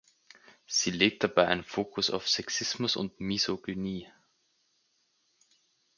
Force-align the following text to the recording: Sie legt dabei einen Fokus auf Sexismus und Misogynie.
Sie 0.65 0.89
legt 0.89 1.23
dabei 1.23 1.45
einen 1.45 1.63
Fokus 1.63 2.09
auf 2.09 2.27
Sexismus 2.27 2.95
und 2.95 3.19
Misogynie. 3.19 4.11